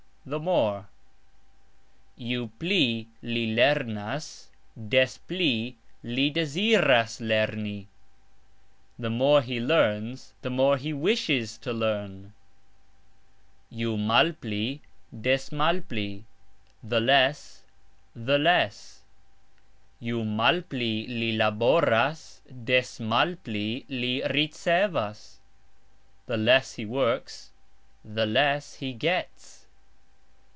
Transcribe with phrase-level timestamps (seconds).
[0.23, 0.87] the more:
[2.15, 4.49] "Ju pli li lernas,
[4.87, 7.87] des pli li deziras lerni",
[8.99, 12.33] The more he learns, the more he wishes to learn.
[13.73, 16.25] "Ju malpli...des malpli",
[16.83, 19.01] the less...the less:
[20.03, 25.39] "Ju malpli li laboras, des malpli li ricevas",
[26.27, 27.51] The less he works,
[28.05, 29.57] the less he gets.